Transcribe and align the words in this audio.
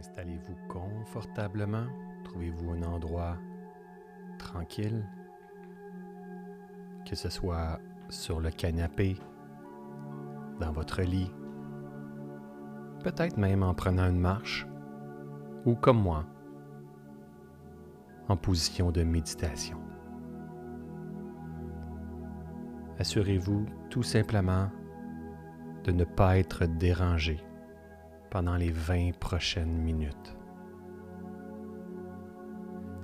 Installez-vous 0.00 0.56
confortablement. 0.66 1.84
Trouvez-vous 2.24 2.70
un 2.70 2.82
endroit 2.84 3.36
tranquille, 4.38 5.06
que 7.04 7.14
ce 7.14 7.28
soit 7.28 7.78
sur 8.08 8.40
le 8.40 8.50
canapé, 8.50 9.18
dans 10.58 10.72
votre 10.72 11.02
lit, 11.02 11.30
peut-être 13.04 13.36
même 13.36 13.62
en 13.62 13.74
prenant 13.74 14.08
une 14.08 14.18
marche, 14.18 14.66
ou 15.66 15.74
comme 15.74 16.00
moi, 16.00 16.24
en 18.28 18.38
position 18.38 18.92
de 18.92 19.02
méditation. 19.02 19.78
Assurez-vous 22.98 23.66
tout 23.90 24.02
simplement 24.02 24.70
de 25.84 25.92
ne 25.92 26.04
pas 26.04 26.38
être 26.38 26.64
dérangé 26.64 27.44
pendant 28.30 28.56
les 28.56 28.70
20 28.70 29.18
prochaines 29.18 29.76
minutes. 29.76 30.36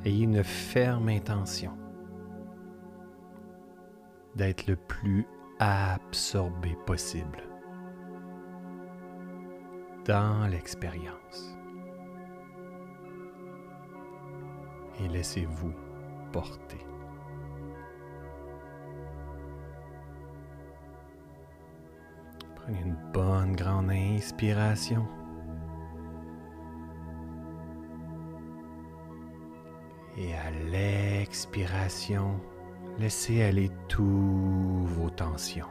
Ayez 0.05 0.25
une 0.25 0.45
ferme 0.45 1.09
intention 1.09 1.73
d'être 4.37 4.67
le 4.67 4.77
plus 4.77 5.27
absorbé 5.59 6.77
possible 6.87 7.43
dans 10.05 10.47
l'expérience. 10.47 11.59
Et 15.01 15.09
laissez-vous 15.09 15.73
porter. 16.33 16.87
Prenez 22.55 22.81
une 22.81 22.97
bonne 23.13 23.55
grande 23.57 23.91
inspiration. 23.91 25.07
À 30.47 30.51
l'expiration, 30.71 32.41
laissez 32.99 33.43
aller 33.43 33.71
toutes 33.89 34.87
vos 34.87 35.11
tensions. 35.11 35.67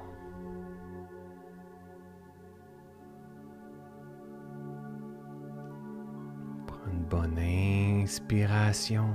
Une 6.92 7.04
bonne 7.06 7.40
inspiration. 7.40 9.08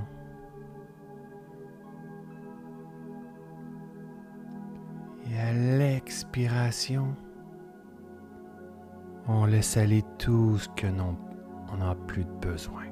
Et 5.29 5.37
à 5.39 5.53
l'expiration, 5.53 7.15
on 9.27 9.45
laisse 9.45 9.77
aller 9.77 10.03
tout 10.17 10.57
ce 10.57 10.67
que 10.69 10.87
l'on 10.87 11.15
n'a 11.77 11.95
plus 12.07 12.25
de 12.25 12.31
besoin. 12.41 12.90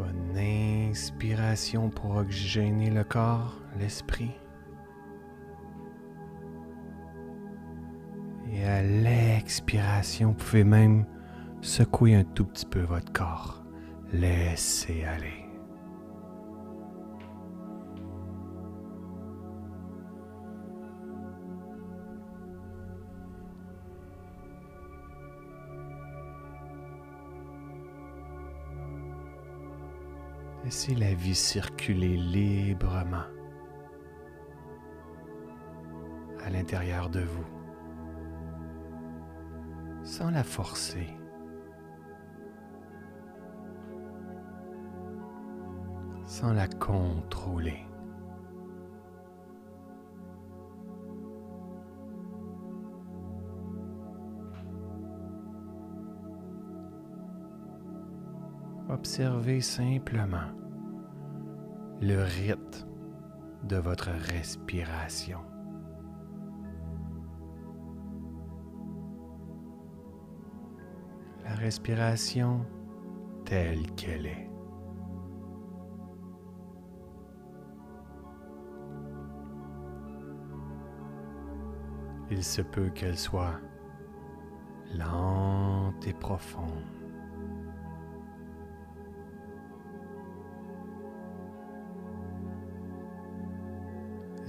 Bonne 0.00 0.38
inspiration 0.38 1.90
pour 1.90 2.16
oxygéner 2.16 2.88
le 2.88 3.04
corps, 3.04 3.60
l'esprit. 3.78 4.30
Et 8.50 8.64
à 8.64 8.82
l'expiration, 8.82 10.28
vous 10.28 10.34
pouvez 10.34 10.64
même 10.64 11.04
secouer 11.60 12.14
un 12.14 12.24
tout 12.24 12.46
petit 12.46 12.64
peu 12.64 12.80
votre 12.80 13.12
corps. 13.12 13.62
Laissez 14.14 15.04
aller. 15.04 15.49
Laissez 30.70 30.94
la 30.94 31.14
vie 31.14 31.34
circuler 31.34 32.16
librement 32.16 33.26
à 36.44 36.48
l'intérieur 36.48 37.10
de 37.10 37.22
vous, 37.22 37.44
sans 40.04 40.30
la 40.30 40.44
forcer. 40.44 41.08
sans 46.24 46.52
la 46.52 46.68
contrôler. 46.68 47.89
Observez 59.00 59.62
simplement 59.62 60.52
le 62.02 62.22
rythme 62.22 62.86
de 63.64 63.76
votre 63.76 64.10
respiration. 64.10 65.38
La 71.44 71.54
respiration 71.54 72.66
telle 73.46 73.90
qu'elle 73.92 74.26
est. 74.26 74.50
Il 82.30 82.44
se 82.44 82.60
peut 82.60 82.90
qu'elle 82.90 83.16
soit 83.16 83.58
lente 84.94 86.06
et 86.06 86.12
profonde. 86.12 86.99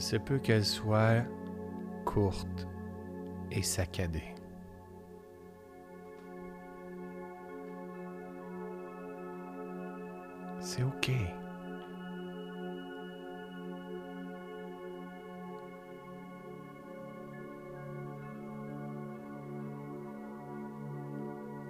Il 0.02 0.04
se 0.04 0.16
peut 0.16 0.40
qu'elle 0.40 0.66
soit 0.66 1.22
courte 2.06 2.68
et 3.52 3.62
saccadée. 3.62 4.34
C'est 10.60 10.82
OK. 10.82 11.12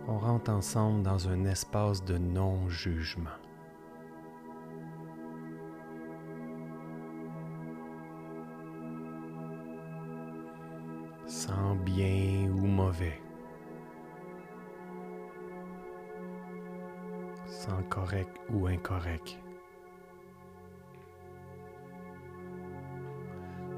On 0.08 0.18
rentre 0.18 0.52
ensemble 0.52 1.04
dans 1.04 1.28
un 1.28 1.44
espace 1.44 2.02
de 2.06 2.18
non-jugement. 2.18 3.30
Sans 17.52 17.84
correct 17.90 18.34
ou 18.50 18.68
incorrect. 18.68 19.38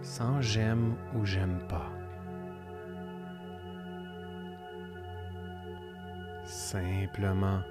Sans 0.04 0.40
j'aime 0.42 0.96
ou 1.16 1.26
j'aime 1.26 1.60
pas. 1.68 1.90
Simplement 6.46 7.62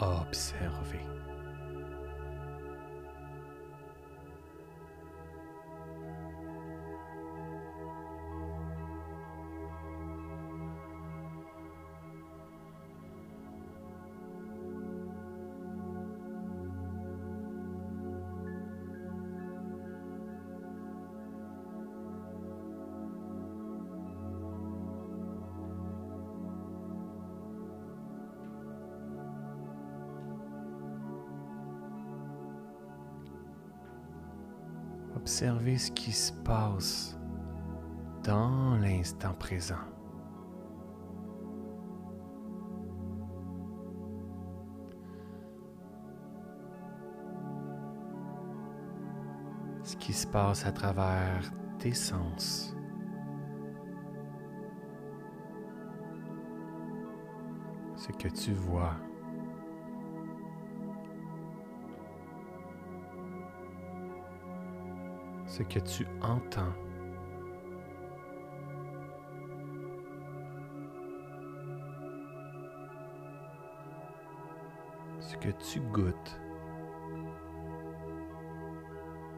observer. 0.00 1.06
Observez 35.24 35.78
ce 35.78 35.90
qui 35.90 36.12
se 36.12 36.30
passe 36.44 37.18
dans 38.22 38.76
l'instant 38.76 39.32
présent. 39.32 39.80
ce 49.82 49.96
qui 49.96 50.12
se 50.12 50.26
passe 50.26 50.66
à 50.66 50.72
travers 50.72 51.50
tes 51.78 51.92
sens. 51.92 52.76
Ce 57.96 58.12
que 58.12 58.28
tu 58.28 58.52
vois. 58.52 58.96
Ce 65.56 65.62
que 65.62 65.78
tu 65.78 66.04
entends. 66.20 66.74
Ce 75.20 75.36
que 75.36 75.50
tu 75.50 75.80
goûtes. 75.92 76.40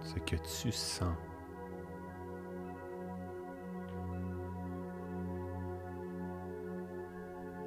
ce 0.01 0.15
que 0.21 0.37
tu 0.37 0.73
sens. 0.73 1.15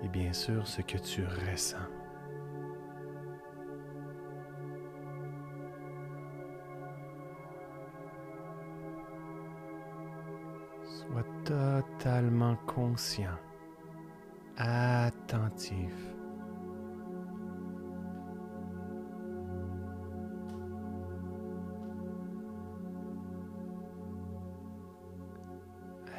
Et 0.02 0.08
bien 0.08 0.34
sûr, 0.34 0.66
ce 0.66 0.82
que 0.82 0.98
tu 0.98 1.24
ressens. 1.24 1.78
Totalement 11.82 12.56
conscient, 12.68 13.38
attentif. 14.58 15.94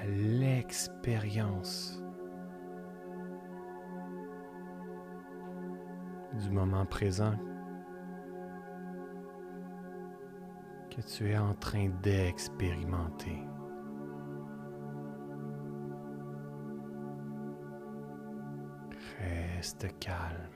l'expérience 0.06 2.02
du 6.40 6.50
moment 6.50 6.86
présent 6.86 7.34
que 10.90 11.00
tu 11.02 11.28
es 11.30 11.38
en 11.38 11.54
train 11.54 11.90
d'expérimenter. 12.02 13.46
Reste 19.70 19.98
calme. 20.00 20.50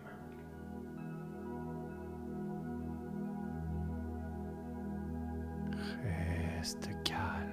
Reste 6.03 6.91
calme. 7.05 7.45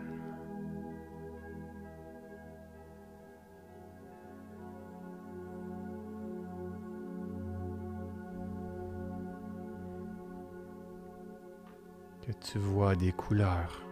que 12.22 12.31
tu 12.31 12.58
vois 12.58 12.96
des 12.96 13.12
couleurs, 13.12 13.84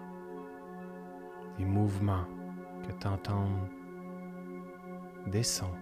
des 1.57 1.65
mouvements, 1.65 2.25
que 2.87 2.91
tu 2.99 3.07
entends 3.07 3.49
des 5.27 5.43
sons, 5.43 5.75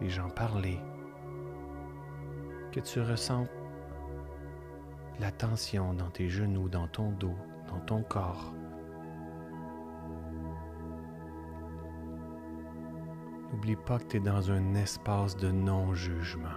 des 0.00 0.08
gens 0.08 0.28
parler, 0.28 0.78
que 2.72 2.80
tu 2.80 3.00
ressens 3.00 3.46
la 5.18 5.30
tension 5.30 5.94
dans 5.94 6.10
tes 6.10 6.28
genoux, 6.28 6.68
dans 6.68 6.88
ton 6.88 7.10
dos, 7.12 7.34
dans 7.68 7.80
ton 7.80 8.02
corps. 8.02 8.52
N'oublie 13.52 13.76
pas 13.76 13.98
que 13.98 14.04
tu 14.04 14.16
es 14.18 14.20
dans 14.20 14.50
un 14.50 14.74
espace 14.74 15.36
de 15.36 15.50
non-jugement. 15.50 16.48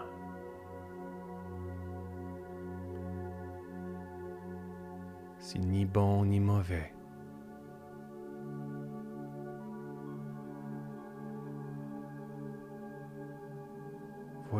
C'est 5.40 5.60
ni 5.60 5.86
bon 5.86 6.26
ni 6.26 6.40
mauvais. 6.40 6.94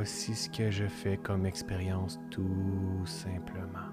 Voici 0.02 0.34
ce 0.34 0.50
que 0.50 0.72
je 0.72 0.86
fais 0.86 1.18
comme 1.18 1.46
expérience 1.46 2.22
tout 2.32 3.06
simplement. 3.06 3.90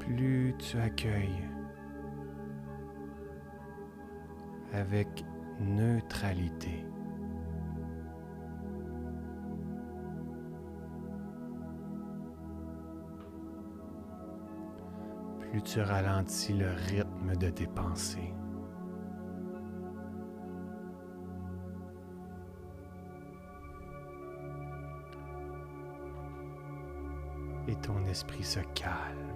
plus 0.00 0.54
tu 0.58 0.76
accueilles 0.78 1.48
avec 4.72 5.24
neutralité. 5.60 6.84
Plus 15.56 15.62
tu 15.62 15.80
ralentis 15.80 16.52
le 16.52 16.68
rythme 16.68 17.34
de 17.34 17.48
tes 17.48 17.66
pensées. 17.66 18.34
Et 27.68 27.74
ton 27.76 28.04
esprit 28.04 28.44
se 28.44 28.60
calme. 28.74 29.35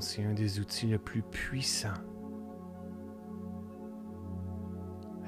C'est 0.00 0.24
un 0.24 0.32
des 0.32 0.58
outils 0.58 0.86
le 0.86 0.98
plus 0.98 1.22
puissants 1.22 1.90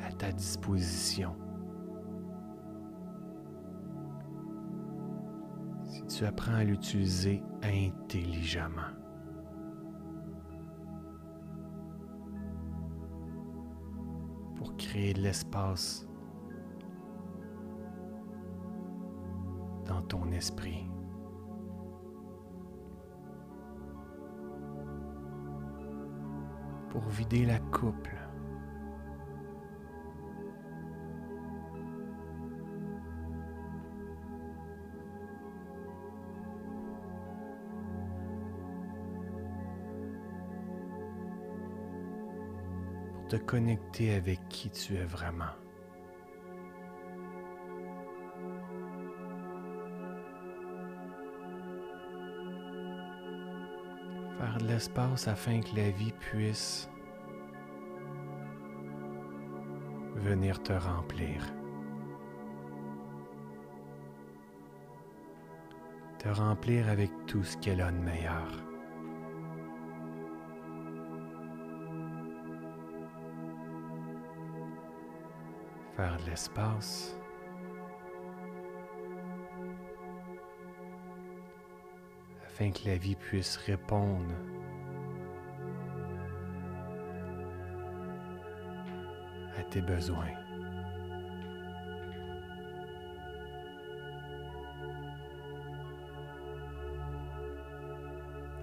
à 0.03 0.13
ta 0.13 0.33
disposition. 0.33 1.37
Si 5.85 6.03
tu 6.07 6.25
apprends 6.25 6.55
à 6.55 6.65
l'utiliser 6.65 7.43
intelligemment. 7.63 8.95
Pour 14.57 14.77
créer 14.77 15.13
de 15.13 15.21
l'espace 15.21 16.07
dans 19.85 20.01
ton 20.03 20.31
esprit. 20.33 20.89
Pour 26.97 27.11
vider 27.11 27.45
la 27.45 27.59
couple. 27.59 28.17
Pour 43.13 43.29
te 43.29 43.37
connecter 43.37 44.15
avec 44.15 44.49
qui 44.49 44.71
tu 44.71 44.95
es 44.95 45.05
vraiment. 45.05 45.66
Faire 54.39 54.59
de 54.59 54.67
l'espace 54.67 55.29
afin 55.29 55.61
que 55.61 55.75
la 55.77 55.91
vie 55.91 56.13
puisse 56.13 56.91
venir 60.17 60.63
te 60.63 60.73
remplir. 60.73 61.43
Te 66.19 66.29
remplir 66.29 66.89
avec 66.89 67.11
tout 67.27 67.45
ce 67.45 67.57
qu'elle 67.59 67.81
a 67.81 67.91
de 67.91 67.99
meilleur. 67.99 68.49
Faire 75.97 76.17
de 76.19 76.31
l'espace 76.31 77.16
afin 82.57 82.71
que 82.71 82.89
la 82.89 82.97
vie 82.97 83.17
puisse 83.17 83.59
répondre. 83.59 84.33
À 89.59 89.63
tes 89.65 89.83
besoins. 89.83 90.25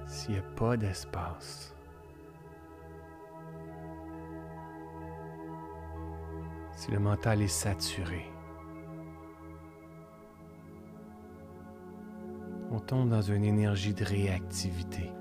S'il 0.08 0.34
n'y 0.34 0.40
a 0.40 0.44
pas 0.56 0.76
d'espace, 0.76 1.76
si 6.76 6.92
le 6.92 7.00
mental 7.00 7.44
est 7.44 7.48
saturé, 7.48 8.33
on 12.84 12.86
tombe 12.86 13.10
dans 13.10 13.22
une 13.22 13.46
énergie 13.46 13.94
de 13.94 14.04
réactivité, 14.04 15.12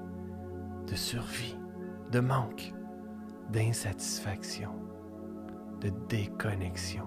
de 0.89 0.95
survie, 0.97 1.57
de 2.11 2.19
manque, 2.19 2.73
d'insatisfaction, 3.51 4.73
de 5.81 5.91
déconnexion. 6.09 7.07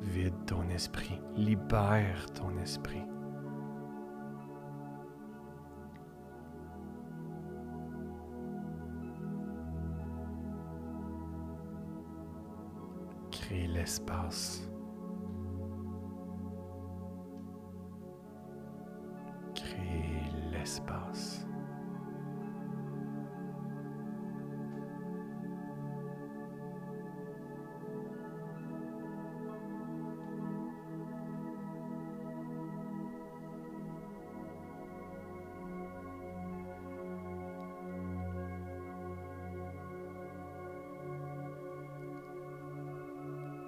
Vide 0.00 0.34
ton 0.46 0.68
esprit, 0.70 1.20
libère 1.36 2.26
ton 2.34 2.56
esprit. 2.60 3.04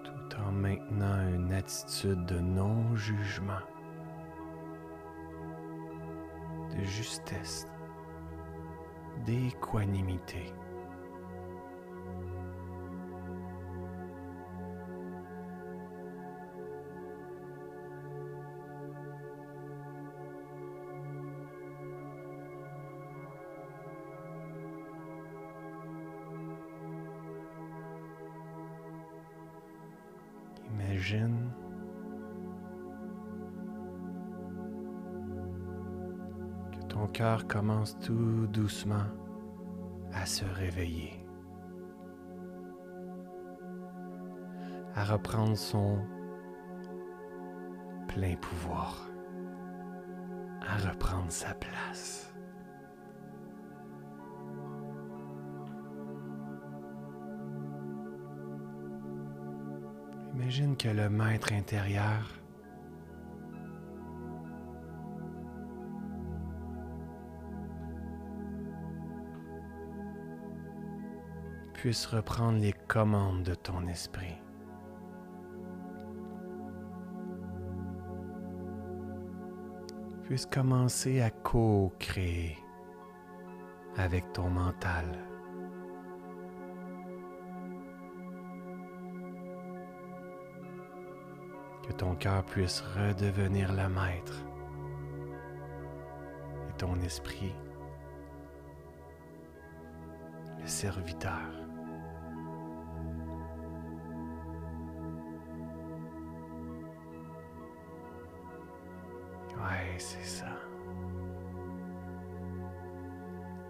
Tout 0.05 0.37
en 0.41 0.53
maintenant 0.53 1.29
une 1.35 1.53
attitude 1.53 2.25
de 2.27 2.39
non-jugement, 2.39 3.61
justesse, 7.05 7.67
d'équanimité. 9.27 10.55
Imagine 30.71 31.44
cœur 37.14 37.47
commence 37.47 37.97
tout 38.00 38.49
doucement 38.49 39.06
à 40.12 40.26
se 40.26 40.44
réveiller, 40.44 41.25
à 44.97 45.04
reprendre 45.04 45.56
son 45.56 46.00
plein 48.09 48.35
pouvoir, 48.35 49.09
à 50.61 50.88
reprendre 50.88 51.30
sa 51.30 51.54
place. 51.54 52.35
Imagine 60.35 60.76
que 60.76 60.88
le 60.88 61.09
maître 61.09 61.52
intérieur 61.52 62.44
puisse 71.85 72.07
reprendre 72.07 72.61
les 72.61 72.73
commandes 72.73 73.43
de 73.43 73.55
ton 73.55 73.87
esprit. 73.88 74.38
Puisse 80.23 80.47
commencer 80.47 81.21
à 81.21 81.29
co-créer 81.29 82.57
avec 83.99 84.33
ton 84.33 84.49
mental. 84.49 85.05
que 91.87 91.93
ton 91.93 92.14
cœur 92.14 92.43
puisse 92.47 92.81
redevenir 92.81 93.71
le 93.75 93.91
maître 93.91 94.43
et 96.71 96.79
ton 96.79 96.99
esprit 97.03 97.55
le 100.59 100.67
serviteur. 100.67 101.63
C'est 109.99 110.25
ça. 110.25 110.47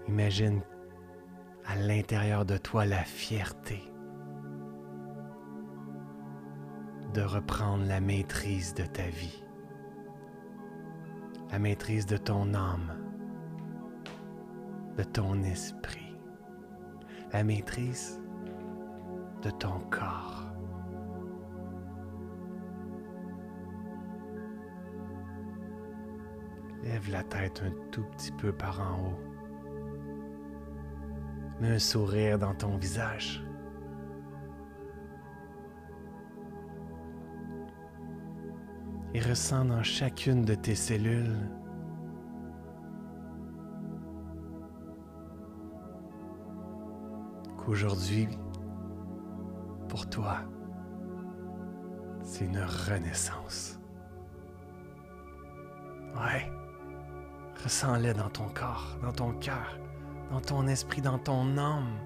Imagine 0.08 0.60
à 1.66 1.76
l'intérieur 1.76 2.44
de 2.44 2.56
toi 2.56 2.84
la 2.84 3.02
fierté 3.04 3.82
de 7.14 7.22
reprendre 7.22 7.84
la 7.86 8.00
maîtrise 8.00 8.74
de 8.74 8.84
ta 8.84 9.06
vie, 9.06 9.44
la 11.52 11.58
maîtrise 11.58 12.06
de 12.06 12.16
ton 12.16 12.54
âme, 12.54 12.92
de 14.96 15.04
ton 15.04 15.42
esprit, 15.44 16.16
la 17.32 17.44
maîtrise 17.44 18.20
de 19.42 19.50
ton 19.50 19.78
corps. 19.90 20.33
La 27.10 27.22
tête 27.22 27.62
un 27.64 27.72
tout 27.90 28.04
petit 28.04 28.32
peu 28.32 28.52
par 28.52 28.80
en 28.80 29.08
haut. 29.08 29.20
Mets 31.60 31.74
un 31.74 31.78
sourire 31.78 32.38
dans 32.38 32.54
ton 32.54 32.76
visage. 32.76 33.44
et 39.14 39.20
ressens 39.20 39.64
dans 39.66 39.82
chacune 39.84 40.44
de 40.44 40.56
tes 40.56 40.74
cellules 40.74 41.38
qu'aujourd'hui, 47.56 48.28
pour 49.88 50.10
toi, 50.10 50.38
c'est 52.22 52.44
une 52.44 52.58
renaissance. 52.58 53.78
Ouais, 56.16 56.50
ressens-le 57.64 58.14
dans 58.14 58.28
ton 58.28 58.48
corps, 58.48 58.98
dans 59.02 59.12
ton 59.12 59.32
cœur, 59.32 59.78
dans 60.30 60.40
ton 60.40 60.66
esprit, 60.68 61.00
dans 61.00 61.18
ton 61.18 61.58
âme. 61.58 61.98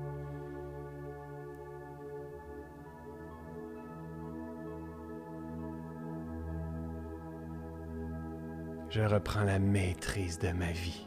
je 8.90 9.02
reprends 9.02 9.44
la 9.44 9.58
maîtrise 9.58 10.38
de 10.38 10.50
ma 10.50 10.72
vie 10.72 11.06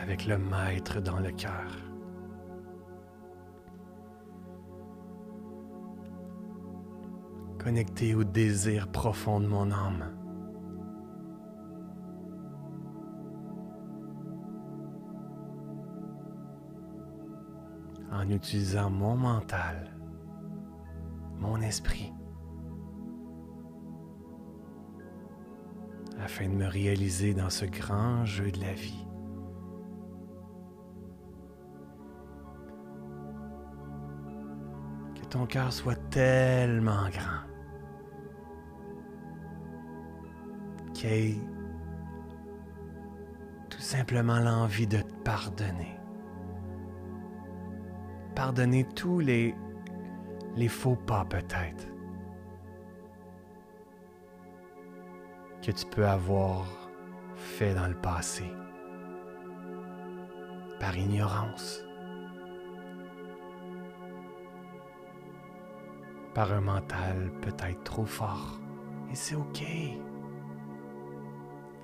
avec 0.00 0.26
le 0.26 0.38
maître 0.38 1.00
dans 1.00 1.20
le 1.20 1.30
cœur. 1.30 1.76
Connecté 7.62 8.14
au 8.14 8.24
désir 8.24 8.90
profond 8.90 9.38
de 9.38 9.46
mon 9.46 9.70
âme. 9.70 10.19
En 18.20 18.28
utilisant 18.28 18.90
mon 18.90 19.16
mental, 19.16 19.90
mon 21.38 21.58
esprit 21.62 22.12
afin 26.22 26.50
de 26.50 26.54
me 26.54 26.66
réaliser 26.66 27.32
dans 27.32 27.48
ce 27.48 27.64
grand 27.64 28.26
jeu 28.26 28.50
de 28.50 28.60
la 28.60 28.74
vie. 28.74 29.06
Que 35.14 35.24
ton 35.30 35.46
cœur 35.46 35.72
soit 35.72 36.10
tellement 36.10 37.08
grand 37.08 37.48
qu'il 40.92 41.10
ait 41.10 41.38
tout 43.70 43.80
simplement 43.80 44.40
l'envie 44.40 44.86
de 44.86 44.98
te 44.98 45.14
pardonner. 45.24 45.99
Pardonner 48.40 48.84
tous 48.84 49.20
les, 49.20 49.54
les 50.56 50.68
faux 50.68 50.96
pas 50.96 51.26
peut-être 51.26 51.86
que 55.60 55.70
tu 55.70 55.84
peux 55.84 56.06
avoir 56.06 56.66
fait 57.34 57.74
dans 57.74 57.86
le 57.86 57.94
passé 57.94 58.44
par 60.78 60.96
ignorance, 60.96 61.84
par 66.32 66.50
un 66.50 66.62
mental 66.62 67.30
peut-être 67.42 67.84
trop 67.84 68.06
fort. 68.06 68.58
Et 69.12 69.16
c'est 69.16 69.34
OK. 69.34 69.62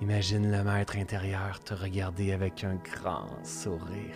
Imagine 0.01 0.51
le 0.51 0.63
maître 0.63 0.97
intérieur 0.97 1.59
te 1.59 1.75
regarder 1.75 2.31
avec 2.31 2.63
un 2.63 2.77
grand 2.77 3.27
sourire, 3.43 4.15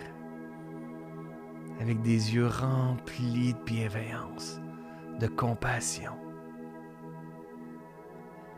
avec 1.81 2.01
des 2.01 2.35
yeux 2.35 2.47
remplis 2.47 3.53
de 3.53 3.63
bienveillance, 3.65 4.61
de 5.19 5.27
compassion 5.27 6.13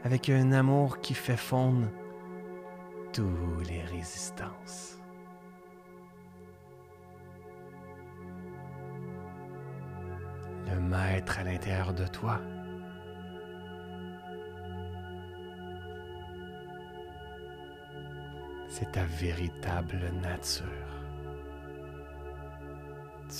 avec 0.04 0.30
un 0.30 0.52
amour 0.52 1.00
qui 1.00 1.14
fait 1.14 1.38
fondre 1.38 1.88
toutes 3.14 3.68
les 3.70 3.82
résistances. 3.84 5.00
Le 10.70 10.80
maître 10.80 11.40
à 11.40 11.44
l'intérieur 11.44 11.94
de 11.94 12.06
toi. 12.08 12.42
C'est 18.68 18.92
ta 18.92 19.06
véritable 19.06 20.12
nature. 20.22 20.93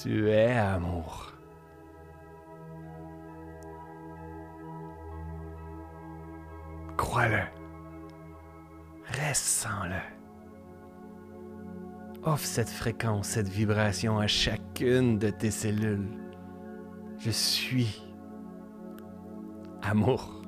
Tu 0.02 0.30
es 0.30 0.58
amour. 0.58 1.34
Crois-le. 6.98 7.44
Ressens-le. 9.06 10.02
Offre 12.24 12.46
cette 12.46 12.70
fréquence, 12.70 13.28
cette 13.28 13.50
vibration 13.50 14.18
à 14.18 14.28
chacune 14.28 15.20
de 15.20 15.30
tes 15.30 15.52
cellules. 15.52 16.10
Je 17.20 17.30
suis 17.30 18.04
amour. 19.84 20.42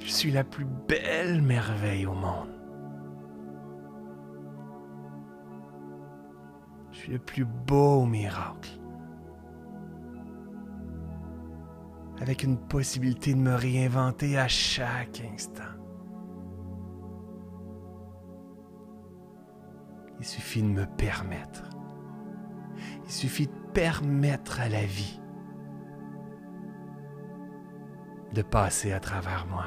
Je 0.00 0.10
suis 0.10 0.30
la 0.30 0.44
plus 0.44 0.66
belle 0.86 1.40
merveille 1.40 2.06
au 2.06 2.14
monde. 2.14 2.57
Le 7.08 7.18
plus 7.18 7.44
beau 7.44 8.04
miracle. 8.04 8.78
avec 12.20 12.42
une 12.42 12.58
possibilité 12.58 13.32
de 13.32 13.38
me 13.38 13.54
réinventer 13.54 14.38
à 14.38 14.48
chaque 14.48 15.22
instant. 15.32 15.62
Il 20.18 20.26
suffit 20.26 20.62
de 20.62 20.68
me 20.68 20.84
permettre. 20.84 21.62
Il 23.04 23.12
suffit 23.12 23.46
de 23.46 23.72
permettre 23.72 24.60
à 24.60 24.68
la 24.68 24.84
vie 24.84 25.20
de 28.34 28.42
passer 28.42 28.92
à 28.92 29.00
travers 29.00 29.46
moi. 29.46 29.66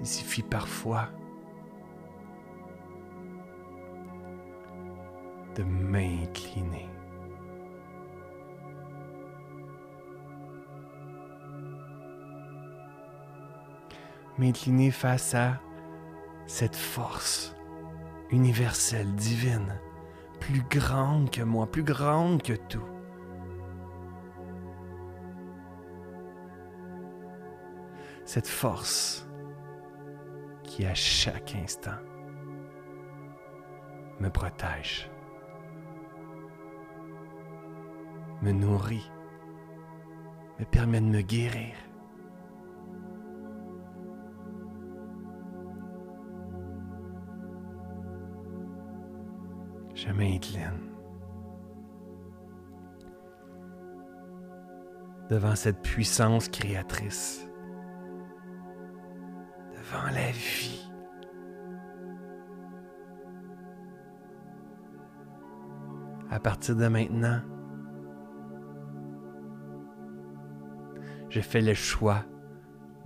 Il 0.00 0.06
suffit 0.06 0.42
parfois 0.42 1.08
de 5.56 5.62
m'incliner. 5.62 6.88
m'incliner 14.38 14.90
face 14.90 15.34
à 15.34 15.60
cette 16.46 16.76
force 16.76 17.54
universelle, 18.30 19.14
divine, 19.14 19.78
plus 20.40 20.62
grande 20.68 21.30
que 21.30 21.42
moi, 21.42 21.70
plus 21.70 21.84
grande 21.84 22.42
que 22.42 22.54
tout. 22.54 22.82
Cette 28.24 28.48
force 28.48 29.28
qui 30.64 30.86
à 30.86 30.94
chaque 30.94 31.54
instant 31.54 32.00
me 34.20 34.30
protège, 34.30 35.11
me 38.42 38.50
nourrit, 38.52 39.10
me 40.58 40.64
permet 40.64 41.00
de 41.00 41.06
me 41.06 41.22
guérir. 41.22 41.74
Je 49.94 50.10
m'incline 50.10 50.92
devant 55.30 55.54
cette 55.54 55.80
puissance 55.80 56.48
créatrice, 56.48 57.46
devant 59.70 60.10
la 60.12 60.30
vie. 60.32 60.90
À 66.30 66.40
partir 66.40 66.74
de 66.74 66.88
maintenant, 66.88 67.40
je 71.32 71.40
fais 71.40 71.62
le 71.62 71.72
choix 71.72 72.24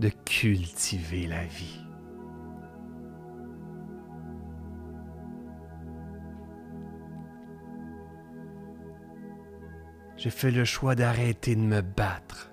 de 0.00 0.08
cultiver 0.08 1.26
la 1.26 1.44
vie. 1.44 1.80
j'ai 10.16 10.30
fait 10.30 10.50
le 10.50 10.64
choix 10.64 10.94
d'arrêter 10.94 11.54
de 11.54 11.60
me 11.60 11.82
battre, 11.82 12.50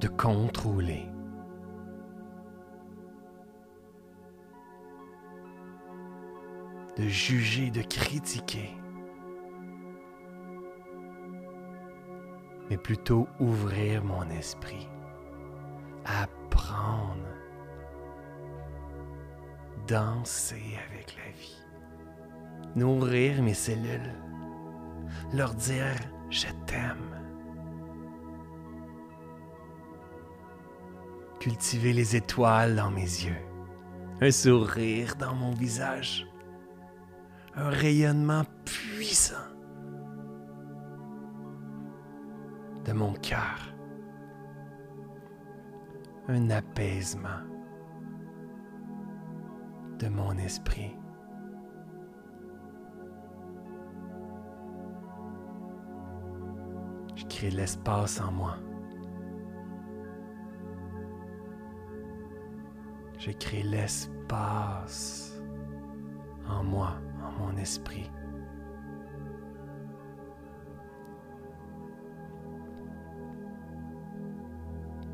de 0.00 0.06
contrôler. 0.06 1.08
de 6.96 7.08
juger, 7.08 7.70
de 7.70 7.82
critiquer, 7.82 8.70
mais 12.70 12.76
plutôt 12.76 13.28
ouvrir 13.40 14.04
mon 14.04 14.28
esprit, 14.30 14.88
apprendre, 16.04 17.22
danser 19.86 20.78
avec 20.88 21.16
la 21.16 21.30
vie 21.32 21.66
nourrir 22.76 23.42
mes 23.42 23.54
cellules, 23.54 24.12
leur 25.32 25.54
dire 25.54 25.96
je 26.30 26.46
t'aime. 26.66 27.14
Cultiver 31.40 31.92
les 31.92 32.16
étoiles 32.16 32.76
dans 32.76 32.90
mes 32.90 33.00
yeux, 33.00 33.42
un 34.20 34.30
sourire 34.30 35.16
dans 35.16 35.34
mon 35.34 35.52
visage, 35.52 36.26
un 37.54 37.70
rayonnement 37.70 38.44
puissant 38.64 39.34
mon 42.96 43.12
cœur, 43.12 43.58
un 46.28 46.50
apaisement 46.50 47.42
de 49.98 50.08
mon 50.08 50.36
esprit. 50.38 50.96
crée 57.36 57.50
l'espace 57.50 58.20
en 58.20 58.32
moi. 58.32 58.56
Je 63.18 63.30
crée 63.32 63.62
l'espace 63.62 65.38
en 66.48 66.64
moi, 66.64 66.94
en 67.22 67.32
mon 67.32 67.56
esprit. 67.58 68.10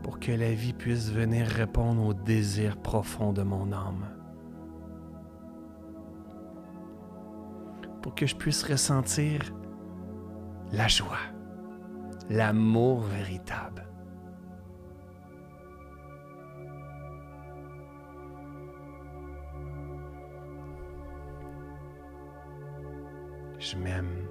Pour 0.03 0.19
que 0.19 0.33
la 0.33 0.53
vie 0.53 0.73
puisse 0.73 1.11
venir 1.11 1.47
répondre 1.47 2.05
aux 2.05 2.15
désirs 2.15 2.77
profonds 2.77 3.33
de 3.33 3.43
mon 3.43 3.73
âme. 3.73 4.09
Pour 8.03 8.15
que 8.15 8.27
je 8.27 8.35
puisse 8.35 8.65
ressentir 8.65 9.55
la 10.73 10.89
joie, 10.89 11.19
l'amour 12.31 13.01
véritable. 13.03 13.87
Je 23.61 23.77
m'aime 23.77 24.27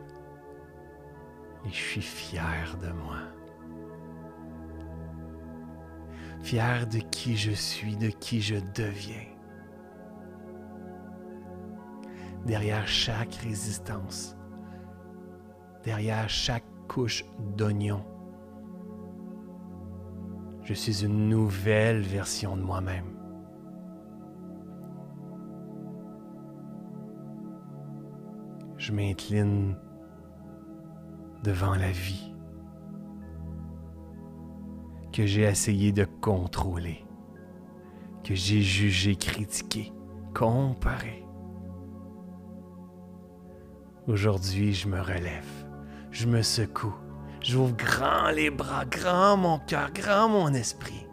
et 1.65 1.69
je 1.69 1.73
suis 1.73 2.01
fier 2.01 2.77
de 2.81 2.91
moi. 2.91 3.40
Fier 6.43 6.87
de 6.87 6.99
qui 6.99 7.37
je 7.37 7.51
suis, 7.51 7.95
de 7.95 8.07
qui 8.07 8.41
je 8.41 8.55
deviens. 8.75 9.27
Derrière 12.45 12.87
chaque 12.87 13.35
résistance, 13.35 14.35
derrière 15.83 16.27
chaque 16.27 16.65
couche 16.87 17.23
d'oignon, 17.55 18.03
je 20.63 20.73
suis 20.73 21.03
une 21.03 21.29
nouvelle 21.29 22.01
version 22.01 22.57
de 22.57 22.61
moi-même. 22.61 23.17
Je 28.77 28.91
m'incline 28.91 29.77
devant 31.43 31.75
la 31.75 31.91
vie 31.91 32.30
que 35.11 35.25
j'ai 35.25 35.43
essayé 35.43 35.91
de 35.91 36.05
contrôler, 36.05 37.05
que 38.23 38.33
j'ai 38.33 38.61
jugé, 38.61 39.15
critiqué, 39.15 39.91
comparé. 40.33 41.25
Aujourd'hui, 44.07 44.73
je 44.73 44.87
me 44.87 44.99
relève, 44.99 45.67
je 46.11 46.27
me 46.27 46.41
secoue, 46.41 46.95
j'ouvre 47.41 47.75
grand 47.75 48.31
les 48.31 48.49
bras, 48.49 48.85
grand 48.85 49.37
mon 49.37 49.59
cœur, 49.59 49.91
grand 49.91 50.29
mon 50.29 50.53
esprit. 50.53 51.07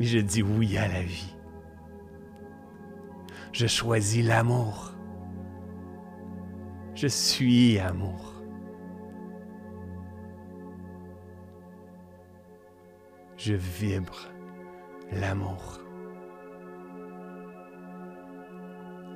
Et 0.00 0.04
je 0.04 0.18
dis 0.18 0.42
oui 0.42 0.76
à 0.76 0.86
la 0.86 1.02
vie. 1.02 1.34
Je 3.52 3.66
choisis 3.66 4.24
l'amour. 4.24 4.92
Je 6.94 7.08
suis 7.08 7.78
amour. 7.78 8.37
Je 13.38 13.54
vibre 13.54 14.26
l'amour. 15.12 15.78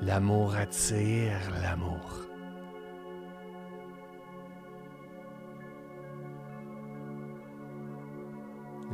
L'amour 0.00 0.54
attire 0.54 1.50
l'amour. 1.60 2.28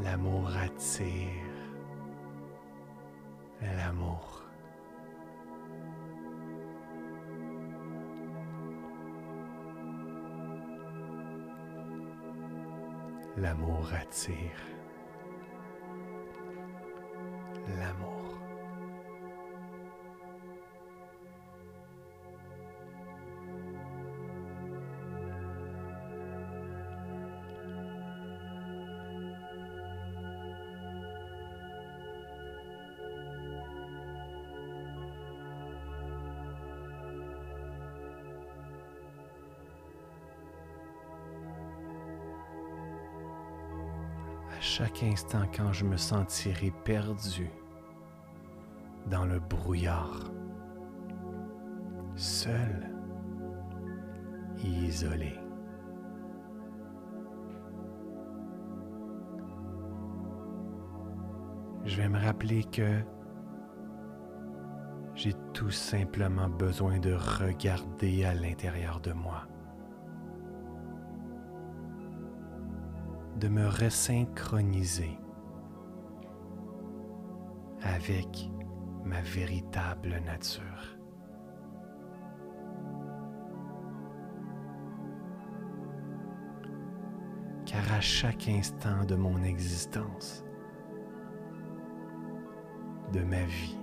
L'amour 0.02 0.50
attire 0.56 1.28
l'amour. 3.60 4.42
L'amour 13.36 13.92
attire. 13.92 14.77
À 44.58 44.60
chaque 44.60 45.04
instant 45.04 45.46
quand 45.56 45.72
je 45.72 45.84
me 45.84 45.96
sentirai 45.96 46.72
perdu 46.84 47.48
dans 49.10 49.24
le 49.24 49.38
brouillard, 49.40 50.30
seul 52.16 52.90
isolé. 54.62 55.34
Je 61.84 61.96
vais 61.96 62.08
me 62.08 62.18
rappeler 62.18 62.64
que 62.64 63.00
j'ai 65.14 65.32
tout 65.54 65.70
simplement 65.70 66.48
besoin 66.48 66.98
de 66.98 67.14
regarder 67.14 68.24
à 68.24 68.34
l'intérieur 68.34 69.00
de 69.00 69.12
moi. 69.12 69.46
de 73.38 73.48
me 73.48 73.68
resynchroniser 73.68 75.16
avec 77.82 78.50
ma 79.04 79.20
véritable 79.22 80.20
nature. 80.24 80.98
Car 87.66 87.92
à 87.92 88.00
chaque 88.00 88.48
instant 88.48 89.04
de 89.04 89.14
mon 89.14 89.42
existence, 89.42 90.44
de 93.12 93.22
ma 93.24 93.42
vie, 93.44 93.78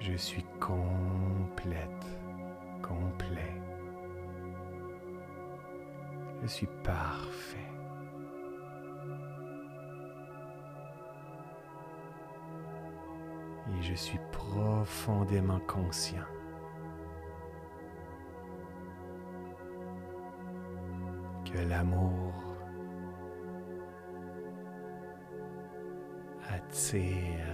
je 0.00 0.14
suis 0.14 0.44
complète, 0.58 2.06
complet. 2.82 3.60
Je 6.42 6.46
suis 6.46 6.68
parfait. 6.82 7.69
Et 13.78 13.82
je 13.82 13.94
suis 13.94 14.18
profondément 14.32 15.60
conscient 15.60 16.24
que 21.44 21.58
l'amour 21.68 22.32
attire. 26.48 27.49